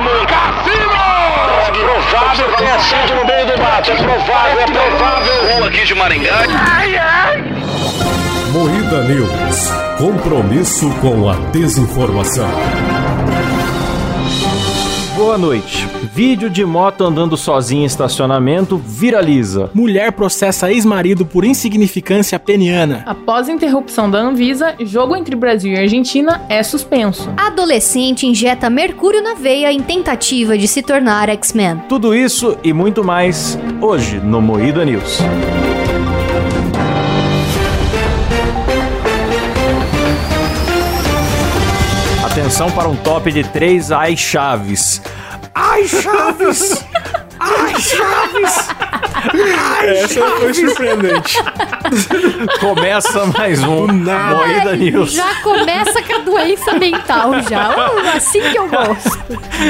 [0.00, 0.26] mesmo.
[0.26, 1.06] Cassino!
[1.66, 3.90] É provável que tenha sido no meio do mato.
[3.90, 5.56] É provável, é provável.
[5.56, 6.44] Rua aqui de Maringá.
[6.70, 7.44] Ai, ai.
[8.52, 9.70] Moída News.
[9.98, 12.48] Compromisso com a desinformação.
[15.16, 15.88] Boa noite.
[16.12, 19.70] Vídeo de moto andando sozinha em estacionamento viraliza.
[19.72, 23.02] Mulher processa ex-marido por insignificância peniana.
[23.06, 27.32] Após interrupção da Anvisa, jogo entre Brasil e Argentina é suspenso.
[27.34, 31.78] Adolescente injeta mercúrio na veia em tentativa de se tornar X-Men.
[31.88, 35.20] Tudo isso e muito mais hoje no Moída News.
[42.38, 45.00] Atenção para um top de três ai chaves.
[45.54, 46.84] Ai chaves!
[47.40, 48.75] Ai chaves!
[49.86, 51.38] Essa foi surpreendente.
[52.58, 55.12] Começa mais um Moída Ai, News.
[55.12, 57.70] Já começa com a doença mental já.
[57.70, 59.16] Uh, assim que eu gosto.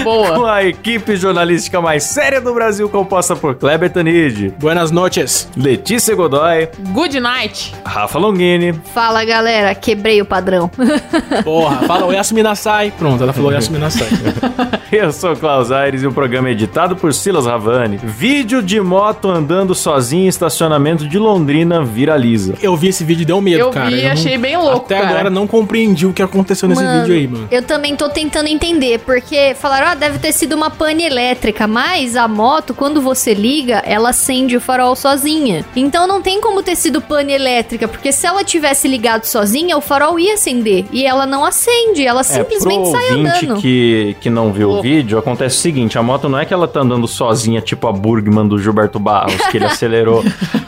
[0.02, 0.34] Boa.
[0.34, 5.48] Com a equipe jornalística mais séria do Brasil, composta por Kleber Tanid, Buenas noches.
[5.54, 7.74] Letícia Godoy, Good night.
[7.84, 9.74] Rafa Longini, Fala, galera.
[9.74, 10.70] Quebrei o padrão.
[11.44, 12.90] Porra, fala o Yasmina sai.
[12.96, 14.08] Pronto, ela falou Yasmina sai.
[14.90, 17.98] Eu sou o Klaus Aires e o programa é editado por Silas Ravani.
[18.02, 22.54] Vídeo de moto andando sozinho em estacionamento de Londrina viraliza.
[22.62, 23.90] Eu vi esse vídeo e deu medo, Eu cara.
[23.90, 25.08] vi e não- achei bem louco, Até cara.
[25.10, 27.48] agora não compreendi o que aconteceu nesse Mano, vídeo aí, mano.
[27.50, 32.16] Eu também tô tentando entender, porque falaram, ah, deve ter sido uma pane elétrica, mas
[32.16, 35.64] a moto, quando você liga, ela acende o farol sozinha.
[35.74, 39.80] Então não tem como ter sido pane elétrica, porque se ela tivesse ligado sozinha, o
[39.80, 40.84] farol ia acender.
[40.92, 43.60] E ela não acende, ela simplesmente é, pro sai andando.
[43.60, 46.66] que, que não viu o vídeo, acontece o seguinte, a moto não é que ela
[46.68, 50.22] tá andando sozinha, tipo a Burgman do Gilberto Barros, que ele acelerou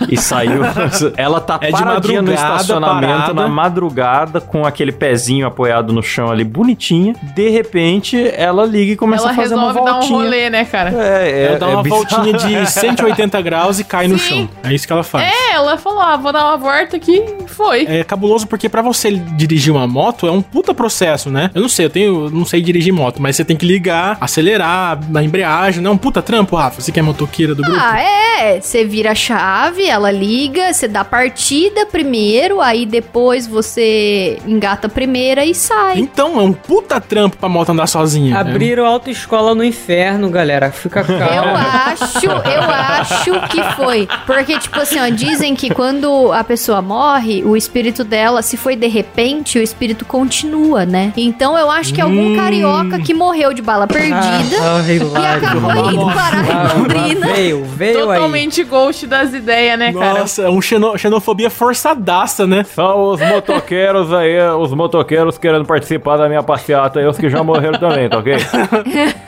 [0.09, 0.63] e saiu.
[1.17, 3.35] Ela tá É de paradinha no estacionamento, parada.
[3.35, 7.15] na madrugada, com aquele pezinho apoiado no chão ali, bonitinha.
[7.35, 10.19] De repente, ela liga e começa Ela a fazer uma resolve dar um voltinha.
[10.23, 10.91] rolê, né, cara?
[10.91, 12.05] É, é, Ela dá é uma bizarro.
[12.05, 14.29] voltinha de 180 graus e cai no Sim.
[14.29, 14.49] chão.
[14.65, 15.27] É isso que ela faz.
[15.31, 17.23] É, ela falou, ah, vou dar uma volta aqui
[17.59, 17.85] foi.
[17.89, 21.51] É cabuloso porque pra você dirigir uma moto é um puta processo, né?
[21.55, 24.17] Eu não sei, eu tenho, eu não sei dirigir moto, mas você tem que ligar,
[24.21, 27.79] acelerar, na embreagem, não é um puta trampo, Rafa, você que é motoqueira do grupo.
[27.83, 28.61] Ah, é.
[28.61, 34.91] Você vira a chave, ela liga, você dá partida primeiro, aí depois você engata a
[34.91, 35.99] primeira e sai.
[35.99, 38.33] Então, é um puta trampo pra moto andar sozinha.
[38.35, 38.41] né?
[38.41, 40.71] Abriram autoescola no inferno, galera.
[40.71, 41.57] Fica Eu calmo.
[41.57, 44.09] acho, eu acho que foi.
[44.27, 48.77] Porque, tipo assim, ó, dizem que quando a pessoa morre, o espírito dela, se foi
[48.77, 51.13] de repente, o espírito continua, né?
[51.17, 52.37] Então eu acho que é algum Hum.
[52.37, 57.27] carioca que morreu de bala perdida Ah, ai, e acabou indo parar Ah, em Londrina.
[57.27, 58.17] Veio, veio aí.
[58.19, 60.21] Totalmente ghost das ideias, né, cara?
[60.21, 62.65] Nossa, é um xeno- xenofobia forçadaça, né?
[62.65, 67.43] São os motoqueiros aí, os motoqueiros querendo participar da minha passeata e os que já
[67.43, 68.35] morreram também, tá ok?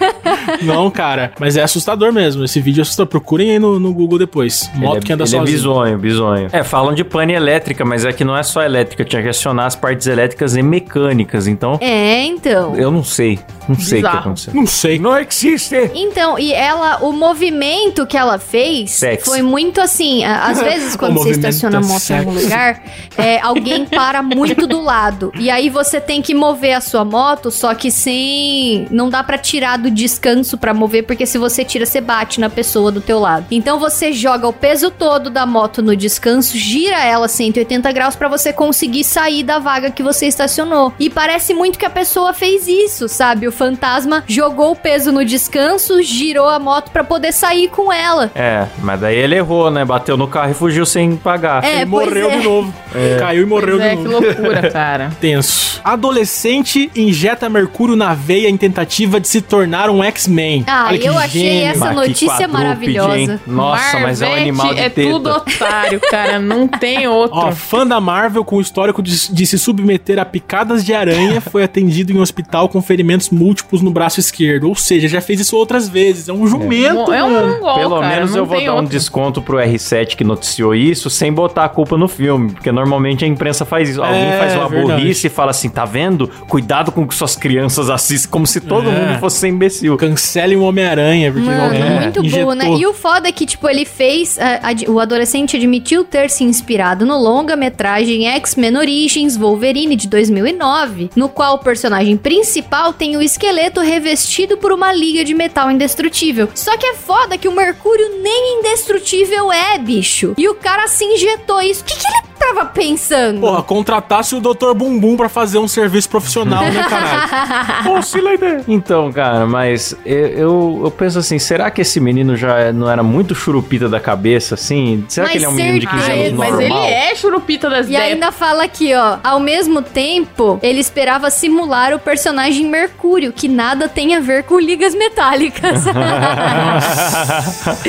[0.62, 2.44] Não, cara, mas é assustador mesmo.
[2.44, 3.10] Esse vídeo é assustador.
[3.10, 4.70] Procurem aí no, no Google depois.
[4.74, 5.56] Moto ele que é, anda ele é sozinha.
[5.56, 6.48] bizonho, bizonho.
[6.52, 9.66] É, falam de pane elétrica, mas é que não é só elétrica, tinha que acionar
[9.66, 12.74] as partes elétricas e mecânicas, então É, então.
[12.76, 13.38] eu não sei,
[13.68, 14.18] não sei o que Bizarro.
[14.18, 14.54] aconteceu.
[14.54, 14.98] Não sei.
[14.98, 15.90] Não existe!
[15.94, 19.24] Então, e ela, o movimento que ela fez Sexy.
[19.24, 20.24] foi muito assim.
[20.24, 22.82] Às vezes, quando você estaciona a é moto em algum lugar,
[23.16, 25.32] é, alguém para muito do lado.
[25.38, 28.86] E aí você tem que mover a sua moto, só que sem.
[28.90, 32.48] Não dá pra tirar do descanso pra mover, porque se você tira, você bate na
[32.50, 33.46] pessoa do teu lado.
[33.50, 38.28] Então você joga o peso todo da moto no descanso, gira ela 180 graus pra
[38.28, 40.92] você conseguir sair da vaga que você estacionou.
[40.98, 43.46] E parece muito que a pessoa fez isso, sabe?
[43.48, 48.30] O fantasma jogou o peso no descanso, girou a moto pra poder sair com ela.
[48.34, 49.84] É, mas daí ele errou, né?
[49.84, 51.64] Bateu no carro e fugiu sem pagar.
[51.64, 52.38] É, Ele morreu é.
[52.38, 52.74] de novo.
[53.18, 54.26] Caiu e morreu Pois é, de que novo.
[54.26, 55.10] loucura, cara.
[55.20, 55.80] Tenso.
[55.84, 60.64] Adolescente injeta mercúrio na veia em tentativa de se tornar um X-Men.
[60.66, 61.66] Ah, Olha eu achei gênio.
[61.70, 63.16] essa notícia maravilhosa.
[63.18, 63.40] hein?
[63.46, 65.10] Nossa, mas é um Marvete animal de é teta.
[65.10, 66.38] tudo otário, cara.
[66.38, 67.36] Não tem outro.
[67.38, 71.40] Ó, fã da Marvel com o histórico de, de se submeter a picadas de aranha
[71.40, 74.68] foi atendido em um hospital com ferimentos múltiplos no braço esquerdo.
[74.68, 76.28] Ou seja, já fez isso outras vezes.
[76.28, 77.56] É um jumento, é mano.
[77.56, 78.90] um gol, Pelo cara, menos eu vou dar um outro.
[78.90, 83.28] desconto pro R7 que noticiou isso sem botar a culpa no filme, porque normalmente a
[83.28, 84.02] imprensa faz isso.
[84.02, 85.00] Alguém É, faz uma verdade.
[85.02, 86.28] burrice e fala assim: tá vendo?
[86.48, 88.92] Cuidado com que suas crianças assistem, como se todo É.
[88.92, 89.96] mundo fosse ser imbecil.
[90.10, 92.42] Cancele o Homem-Aranha, porque Mano, alguém muito injetou.
[92.44, 92.68] boa, né?
[92.78, 94.38] E o foda é que, tipo, ele fez.
[94.38, 101.10] a- ad- o adolescente admitiu ter se inspirado no longa-metragem X-Men Origins Wolverine de 2009,
[101.16, 106.48] no qual o personagem principal tem o esqueleto revestido por uma liga de metal indestrutível.
[106.54, 110.34] Só que é foda que o Mercúrio nem indestrutível é, bicho.
[110.36, 111.82] E o cara se injetou isso.
[111.82, 113.40] O que, que ele tava pensando?
[113.40, 114.72] Porra, contratasse o Dr.
[114.74, 117.84] Bumbum pra fazer um serviço profissional, né, caralho?
[117.84, 118.64] Pô, se a ideia.
[118.66, 122.90] Então, cara, mas eu, eu, eu penso assim, será que esse menino já é- não
[122.90, 125.04] era muito churupita da cabeça, assim?
[125.08, 126.26] Será Mas que ele é um menino de 15 certeza.
[126.26, 126.84] anos mas normal?
[126.84, 128.12] ele é churupita das E ideias.
[128.14, 129.18] ainda fala aqui, ó.
[129.22, 134.58] Ao mesmo tempo, ele esperava simular o personagem Mercúrio, que nada tem a ver com
[134.58, 135.84] ligas metálicas.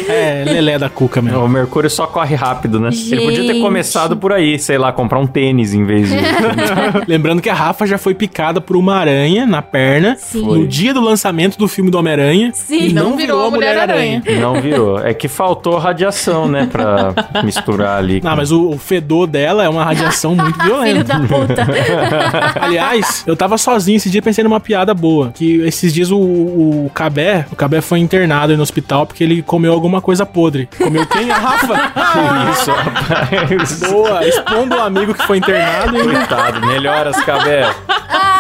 [0.08, 1.44] É, lelé da cuca mesmo.
[1.44, 2.90] O Mercúrio só corre rápido, né?
[3.12, 3.62] Ele podia ter Gente.
[3.62, 6.16] começado por aí, sei lá, comprar um tênis em vez de.
[7.08, 10.42] Lembrando que a Rafa já foi picada por uma aranha na perna Sim.
[10.46, 12.52] no dia do lançamento do filme do Homem-Aranha.
[12.54, 12.88] Sim.
[12.90, 14.20] E não, Não virou, virou a Mulher-Aranha.
[14.20, 14.42] Mulher-Aranha.
[14.42, 15.00] Não virou.
[15.00, 16.68] É que faltou radiação, né?
[16.72, 17.14] Pra
[17.44, 18.22] misturar ali.
[18.24, 21.18] Não, mas o, o fedor dela é uma radiação muito Filho violenta.
[21.18, 21.68] da puta.
[22.62, 25.32] Aliás, eu tava sozinho esse dia pensei numa piada boa.
[25.34, 29.42] Que esses dias o, o Cabé, o Cabé foi internado aí no hospital porque ele
[29.42, 30.68] comeu alguma coisa podre.
[30.78, 31.32] Comeu quem?
[31.32, 31.68] A Rafa?
[31.68, 33.80] Que isso, rapaz.
[33.90, 37.70] Boa, expondo o amigo que foi internado e Coitado, melhoras, Cabé.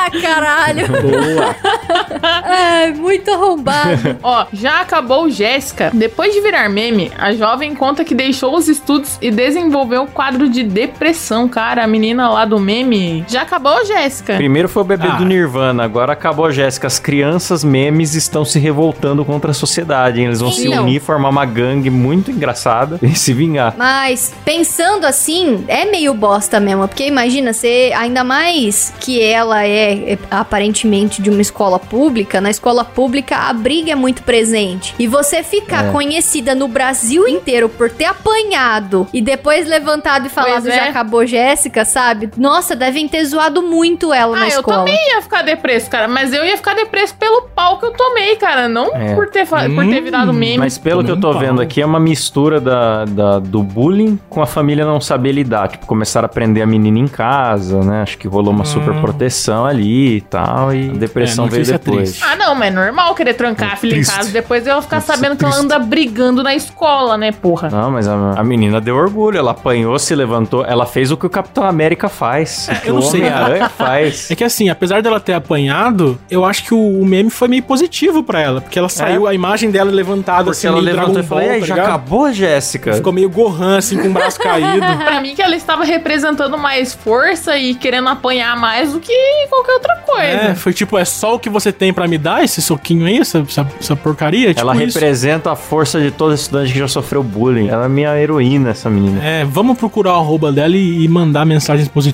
[0.05, 0.87] Ah, caralho.
[0.87, 1.55] Boa.
[2.21, 4.17] Ai, muito arrombado.
[4.23, 5.91] Ó, já acabou Jéssica.
[5.93, 10.49] Depois de virar meme, a jovem conta que deixou os estudos e desenvolveu um quadro
[10.49, 11.47] de depressão.
[11.47, 13.25] Cara, a menina lá do meme.
[13.27, 14.35] Já acabou, Jéssica?
[14.35, 15.15] Primeiro foi o bebê Ah.
[15.15, 16.87] do Nirvana, agora acabou a Jéssica.
[16.87, 20.27] As crianças memes estão se revoltando contra a sociedade, hein?
[20.27, 20.83] Eles vão se Não.
[20.83, 23.73] unir, formar uma gangue muito engraçada e se vingar.
[23.77, 26.87] Mas pensando assim, é meio bosta mesmo.
[26.87, 32.49] Porque imagina, você, ainda mais que ela é, é, aparentemente de uma escola pública, na
[32.49, 34.93] escola pública a briga é muito presente.
[34.99, 35.91] E você ficar É.
[35.91, 40.71] conhecida no Brasil inteiro por ter apanhado e depois levantado e falado é.
[40.75, 42.29] já acabou Jéssica, sabe?
[42.37, 44.77] Nossa, devem ter zoado muito ela na Ah, eu escola.
[44.79, 46.07] também ia ficar depresso, cara.
[46.07, 48.67] Mas eu ia ficar depresso pelo pau que eu tomei, cara.
[48.67, 49.13] Não É.
[49.15, 50.57] por, ter fa- por ter Hum, virado meme.
[50.57, 51.63] Mas pelo que eu tô um vendo pau.
[51.63, 55.67] aqui, é uma mistura da, da- do bullying com a família não saber lidar.
[55.69, 58.01] Tipo, começaram a prender a menina em casa, né?
[58.01, 60.73] Acho que rolou uma super proteção ali e tal.
[60.73, 62.11] E a depressão É, veio depois.
[62.11, 62.23] triste.
[62.25, 64.11] Ah, não, mas é normal querer trancar a filha triste.
[64.11, 64.31] em casa.
[64.31, 67.69] Depois eu vou ficar Nossa, sabendo que ela anda brigando na escola, né, porra?
[67.69, 69.37] Não, mas a, a menina deu orgulho.
[69.37, 70.65] Ela apanhou, se levantou.
[70.65, 72.67] Ela fez o que o Capitão América faz.
[72.71, 73.21] o que eu o não sei.
[73.21, 74.29] Homem-Aranha faz.
[74.31, 77.63] É que assim, apesar dela ter apanhado, eu acho que o, o meme foi meio
[77.63, 78.61] positivo pra ela.
[78.61, 81.43] Porque ela saiu, a imagem dela levantada Porque assim, ela meio levantou Dragon e falou:
[81.43, 81.89] Ball, Ei, tá já ligado?
[81.89, 82.93] acabou, Jéssica?
[82.93, 84.85] Ficou meio Gohan, assim, com o braço caído.
[85.03, 89.11] Pra mim que ela estava representando mais força e querendo apanhar mais do que
[89.49, 90.21] qualquer outra coisa.
[90.27, 93.17] É, foi tipo, é só o que você tem pra me dar, esse soquinho aí,
[93.19, 94.49] essa, essa, essa porcaria?
[94.49, 94.97] Tipo Ela isso.
[94.99, 97.67] representa a força de todo estudante que já sofreu bullying.
[97.69, 99.23] Ela é minha heroína, essa menina.
[99.23, 102.11] É, vamos procurar o arroba dela e, e mandar mensagens positivas,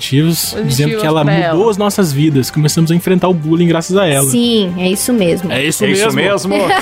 [0.54, 1.72] Positivas dizendo que ela mudou ela.
[1.72, 2.50] as nossas vidas.
[2.52, 4.30] Começamos a enfrentar o bullying graças a ela.
[4.30, 5.52] Sim, é isso mesmo.
[5.52, 6.20] É isso É mesmo.
[6.36, 6.68] isso mesmo?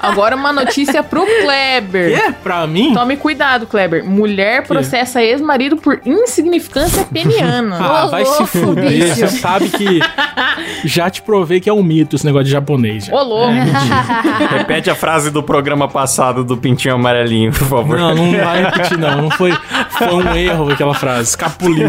[0.00, 2.12] Agora uma notícia pro Kleber.
[2.16, 2.94] É, pra mim?
[2.94, 4.04] Tome cuidado, Kleber.
[4.04, 7.76] Mulher processa ex-marido por insignificância peniana.
[7.80, 9.14] Ah, Ô, vai se fuder.
[9.16, 10.00] Você sabe que
[10.84, 13.06] já te provei que é um mito esse negócio de japonês.
[13.06, 13.14] Já.
[13.14, 13.52] Ô, louco.
[14.50, 17.98] Repete a frase do programa passado do Pintinho Amarelinho, por favor.
[17.98, 19.22] Não, não vai repetir, não.
[19.22, 19.52] Não foi,
[19.90, 21.30] foi um erro aquela frase.
[21.30, 21.88] Escapuliu.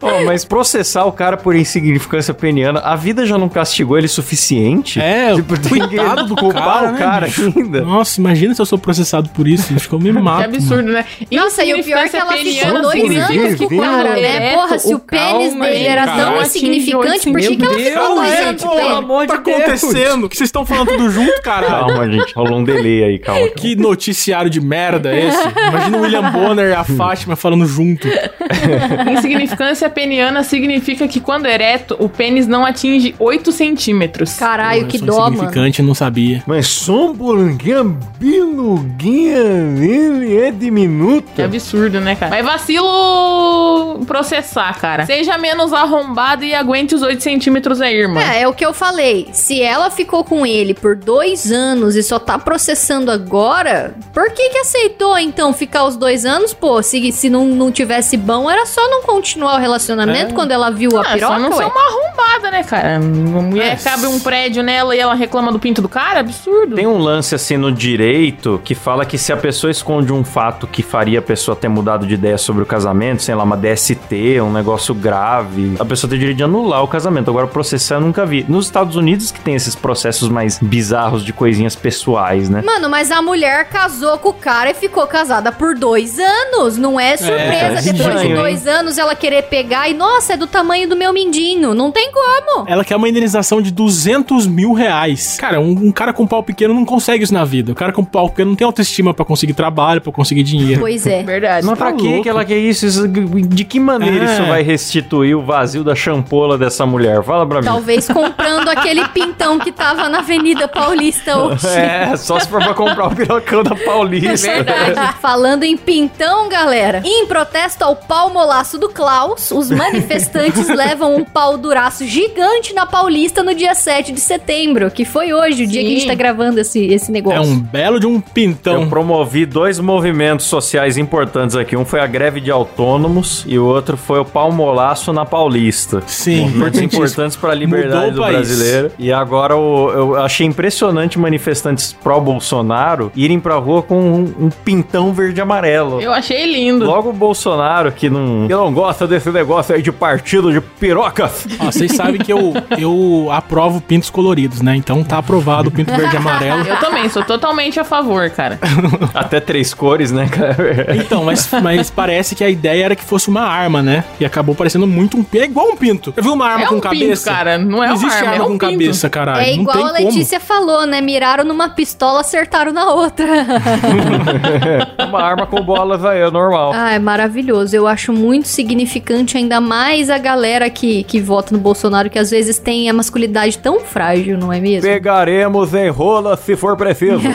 [0.00, 4.10] Oh, mas processar o cara por insignificância peniana, a vida já não castigou ele o
[4.10, 5.00] suficiente?
[5.00, 7.52] É, Tipo, coitado do culpar cara, o né, cara bicho?
[7.56, 7.80] ainda.
[7.82, 9.74] Nossa, imagina se eu sou processado por isso.
[9.74, 10.48] Acho que eu me mato.
[10.48, 11.04] Que absurdo, né?
[11.30, 14.54] Nossa, e o pior é que ela ficou dois anos com o cara, né?
[14.54, 16.24] Porra, se o pênis calma dele aí, era cara.
[16.24, 18.94] tão insignificante, por que, que ela ficou anos com pelo ele?
[18.94, 19.58] amor tá de Deus.
[19.60, 20.24] acontecendo?
[20.24, 21.86] O que vocês estão falando tudo junto, caralho?
[21.86, 22.34] Calma, gente.
[22.34, 23.48] Rolou um delay aí, calma.
[23.48, 25.48] Que noticiário de merda é esse?
[25.68, 28.08] Imagina o William Bonner e a Fátima falando junto.
[29.16, 34.34] Insignificância peniana significa que quando ereto, o pênis não atinge 8 centímetros.
[34.34, 35.34] Caralho, que dó, mano.
[35.34, 36.42] insignificante, não sabia.
[36.46, 37.84] Mas só um polanguinha
[38.18, 39.38] biluguinha
[39.80, 41.28] ele é diminuto.
[41.34, 42.30] Que absurdo, né, cara?
[42.30, 45.06] Mas vacilo processar, cara.
[45.06, 48.22] Seja menos arrombado e aguente os 8 centímetros aí, irmão.
[48.22, 49.28] É, é o que eu falei.
[49.32, 54.48] Se ela ficou com ele por dois anos e só tá processando agora, por que
[54.50, 56.52] que aceitou, então, ficar os dois anos?
[56.52, 60.34] Pô, se, se não, não tivesse bom, era só não continuar o relacionamento É.
[60.34, 62.98] quando ela viu a Ah, piroca, só não ser uma arrombada, né, cara?
[63.00, 63.76] Uma mulher É.
[63.76, 66.20] cabe um prédio nela e ela reclama do pinto do cara?
[66.20, 66.76] Absurdo.
[66.76, 70.66] Tem um lance assim no direito que fala que se a pessoa esconde um fato
[70.66, 74.40] que faria a pessoa ter mudado de ideia sobre o casamento, sei lá, uma DST,
[74.40, 77.30] um negócio grave, a pessoa tem direito de anular o casamento.
[77.30, 78.44] Agora, processar eu nunca vi.
[78.48, 82.62] nos Estados Unidos que tem esses processos mais bizarros de coisinhas pessoais, né?
[82.64, 86.76] Mano, mas a mulher casou com o cara e ficou casada por dois anos.
[86.76, 87.40] Não é surpresa.
[87.40, 90.96] É, Depois de estranho, dois anos ela querer pegar e, nossa, é do tamanho do
[90.96, 91.74] meu mindinho.
[91.74, 92.68] Não tem como.
[92.68, 95.36] Ela quer uma indenização de 200 mil reais.
[95.38, 97.72] Cara, um, um cara com pau pequeno não consegue isso na vida.
[97.72, 100.80] O cara com pau pequeno não tem autoestima pra conseguir trabalho, pra conseguir dinheiro.
[100.80, 101.22] Pois é.
[101.22, 101.66] Verdade.
[101.66, 102.22] Mas pra tá que louco.
[102.22, 102.86] que ela quer isso?
[102.86, 104.32] Isso- De que maneira É.
[104.34, 107.22] isso vai restituir o vazio da champola dessa mulher?
[107.22, 107.66] Fala pra mim.
[107.66, 111.66] Talvez comprando aquele pintão que tava na Avenida Paulista hoje.
[111.80, 114.48] É, só se for pra comprar o pirocão da Paulista.
[114.48, 115.14] É verdade.
[115.20, 117.00] Falando em pintão, galera.
[117.04, 122.86] Em protesto ao pau molaço do Klaus, os manifestantes levam um pau duraço gigante na
[122.86, 126.14] Paulista no dia 7 de setembro, que foi hoje, o dia que a gente tá
[126.14, 127.38] gravando esse, esse negócio.
[127.38, 128.82] É um belo de um pintão.
[128.82, 131.76] Eu promovi dois movimentos sociais importantes aqui.
[131.76, 136.02] Um foi a greve de autônomos e o outro foi o palmolaço na Paulista.
[136.06, 137.04] Sim, Movimentos importantíssimo.
[137.04, 138.36] importantes para a liberdade do país.
[138.36, 138.90] brasileiro.
[138.98, 145.12] E agora o- eu achei impressionante manifestantes pró-Bolsonaro irem pra rua com um, um pintão
[145.12, 146.00] verde e amarelo.
[146.00, 146.84] Eu achei lindo.
[146.84, 151.46] Logo o Bolsonaro, que não, que não gosta desse negócio aí de partido de pirocas.
[151.58, 154.76] Ó, vocês sabem que eu, eu aprovo pintos coloridos, né?
[154.76, 156.60] Então tá aprovado o pinto verde e amarelo.
[156.70, 158.58] Eu também, sou totalmente a favor, cara.
[159.14, 160.86] Até três cores, né, cara?
[160.96, 164.04] Então, mas, mas parece que a ideia era que fosse uma arma, né?
[164.20, 165.42] E acabou parecendo muito um pinto.
[165.42, 166.12] É igual um pinto.
[166.16, 167.24] Eu vi uma arma É com um cabeça.
[167.30, 167.58] pinto, cara.
[167.58, 168.70] Não é uma existe arma, arma é um com pinto.
[168.72, 169.40] cabeça, caralho.
[169.40, 171.00] É igual não a Letícia falou, né?
[171.00, 173.26] Miraram numa pistola, acertaram na outra.
[175.08, 176.72] Uma arma com bolas aí, é normal.
[176.74, 177.74] ah, é maravilhoso.
[177.74, 182.30] Eu acho muito significante, ainda mais a galera que, que vota no Bolsonaro, que às
[182.30, 184.88] vezes tem a masculinidade tão frágil, não é mesmo?
[184.88, 187.20] Pegaremos em rola se for preciso.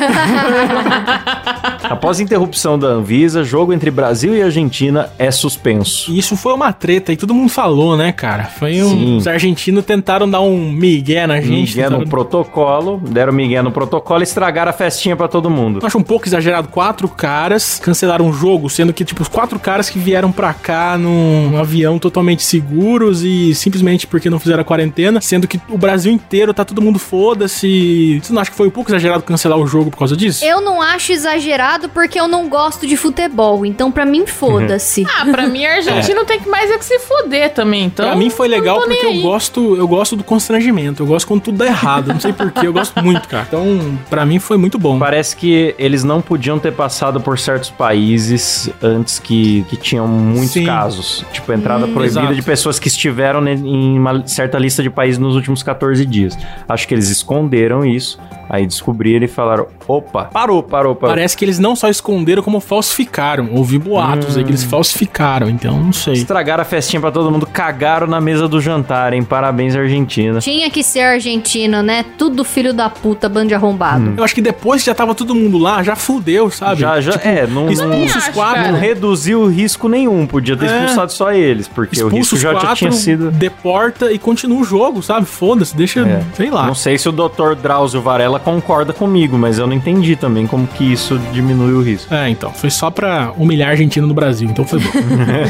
[1.89, 6.12] Após a interrupção da Anvisa, jogo entre Brasil e Argentina é suspenso.
[6.13, 8.46] Isso foi uma treta e todo mundo falou, né, cara?
[8.46, 8.89] Foi um.
[8.89, 9.18] Sim.
[9.18, 11.70] Os argentinos tentaram dar um migué na gente.
[11.72, 15.80] Miguel no tentaram- protocolo, deram Miguel no protocolo e estragaram a festinha pra todo mundo.
[15.82, 16.68] Eu acho um pouco exagerado.
[16.70, 20.98] Quatro caras cancelaram o jogo, sendo que, tipo, os quatro caras que vieram pra cá
[20.98, 26.12] num avião totalmente seguros e simplesmente porque não fizeram a quarentena, sendo que o Brasil
[26.12, 28.20] inteiro tá todo mundo foda-se.
[28.24, 30.46] Você não acha que foi um pouco exagerado cancelar o jogo por causa disso?
[30.46, 35.05] Eu não acho exagerado porque eu não gosto de futebol, então pra mim foda-se.
[35.17, 37.86] Ah, pra mim, argentino tem que mais é que se foder também.
[37.86, 41.03] Então, pra mim foi legal porque eu gosto, eu gosto do constrangimento.
[41.03, 42.08] Eu gosto quando tudo dá errado.
[42.08, 43.46] Não sei porquê, eu gosto muito, cara.
[43.48, 45.00] Então, pra mim foi muito bom.
[45.00, 50.51] Parece que eles não podiam ter passado por certos países antes que, que tinham muitos
[50.51, 50.65] Sim.
[50.65, 51.25] casos.
[51.32, 52.36] Tipo, entrada proibida exato.
[52.36, 56.38] de pessoas que estiveram em uma certa lista de países nos últimos 14 dias.
[56.67, 61.15] Acho que eles esconderam isso, aí descobriram e falaram: opa, parou, parou, parou.
[61.15, 63.50] Parece que eles não só esconderam, como falsificaram.
[63.51, 66.13] Ouvi boatos aí que eles falsificaram, então não sei.
[66.13, 69.24] Estragaram a festinha pra todo mundo, cagaram na mesa do jantar, hein?
[69.24, 70.39] Parabéns, Argentina.
[70.39, 72.05] Tinha que ser argentino, né?
[72.17, 74.13] Tudo filho da puta, bando de arrombado.
[74.15, 76.81] Eu acho que depois que já tava todo mundo lá, já fudeu, sabe?
[76.81, 78.55] Já, já, Tipo, é, não, expulsa os quatro.
[78.55, 78.72] cara.
[78.72, 80.75] não reduziu risco nenhum, podia ter É.
[80.77, 83.31] expulsado só eles, porque o Expulsa risco os já quatro, tinha sido.
[83.31, 85.25] deporta e continua o jogo, sabe?
[85.25, 86.22] Foda-se, deixa, É.
[86.36, 86.67] sei lá.
[86.67, 87.55] Não sei se o Dr.
[87.62, 91.17] Drauzio Varela concorda comigo, mas eu não entendi também como que isso
[91.55, 92.13] diminui o risco.
[92.13, 94.89] É, então, foi só pra humilhar a Argentina no Brasil, então foi bom.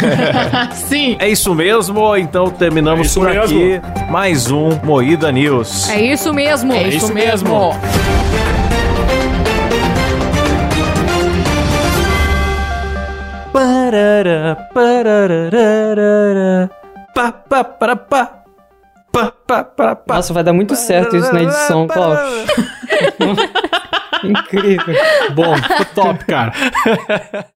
[0.88, 1.18] Sim.
[1.20, 3.44] É isso mesmo, então terminamos É por mesmo.
[3.44, 3.82] aqui.
[4.12, 5.90] Mais um Moída News.
[5.90, 6.72] É isso mesmo.
[6.74, 7.50] É isso isso mesmo.
[7.50, 7.76] mesmo.
[13.52, 15.50] Parará, parará,
[17.14, 18.32] pá, pá, para, pá.
[19.12, 20.16] Pá, pá, para, pá.
[20.16, 22.20] Nossa, vai dar muito certo isso na edição, Klaus.
[24.30, 24.96] Incrível.
[25.34, 25.56] bom,
[25.94, 26.52] top, cara.